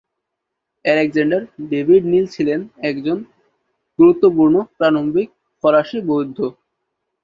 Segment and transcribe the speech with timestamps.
[0.85, 1.39] Alexandra
[1.71, 2.59] David Neel ছিলেন
[2.89, 3.17] একজন
[3.99, 5.27] গুরুত্বপূর্ণ প্রারম্ভিক
[5.63, 6.37] ফরাসি বৌদ্ধ।